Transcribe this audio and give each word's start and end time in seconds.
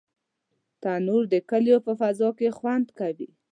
تنور 0.81 1.23
د 1.33 1.35
کلیو 1.49 1.77
په 1.85 1.93
فضا 1.99 2.29
کې 2.37 2.55
خوند 2.57 2.87
کوي 2.99 3.29